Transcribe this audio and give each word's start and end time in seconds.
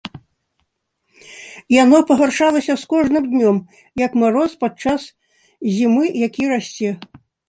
Яно 1.83 1.97
пагаршалася 2.11 2.73
з 2.83 2.89
кожным 2.93 3.23
днём, 3.33 3.55
як 4.05 4.11
мароз 4.23 4.51
падчас 4.63 5.01
зімы, 5.75 6.05
які 6.27 6.43
расце. 6.53 6.89